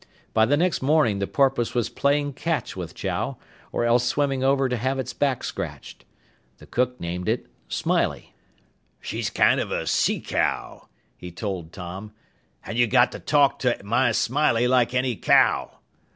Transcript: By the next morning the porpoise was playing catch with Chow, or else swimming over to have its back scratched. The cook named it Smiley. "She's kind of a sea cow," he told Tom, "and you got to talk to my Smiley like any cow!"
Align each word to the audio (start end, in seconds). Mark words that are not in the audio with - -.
By 0.33 0.47
the 0.47 0.57
next 0.57 0.81
morning 0.81 1.19
the 1.19 1.27
porpoise 1.27 1.75
was 1.75 1.87
playing 1.87 2.33
catch 2.33 2.75
with 2.75 2.95
Chow, 2.95 3.37
or 3.71 3.85
else 3.85 4.03
swimming 4.03 4.43
over 4.43 4.67
to 4.67 4.75
have 4.75 4.97
its 4.97 5.13
back 5.13 5.43
scratched. 5.43 6.05
The 6.57 6.65
cook 6.65 6.99
named 6.99 7.29
it 7.29 7.45
Smiley. 7.67 8.33
"She's 8.99 9.29
kind 9.29 9.59
of 9.59 9.69
a 9.69 9.85
sea 9.85 10.19
cow," 10.19 10.89
he 11.15 11.31
told 11.31 11.71
Tom, 11.71 12.13
"and 12.65 12.79
you 12.79 12.87
got 12.87 13.11
to 13.11 13.19
talk 13.19 13.59
to 13.59 13.77
my 13.83 14.11
Smiley 14.11 14.67
like 14.67 14.95
any 14.95 15.15
cow!" 15.15 15.77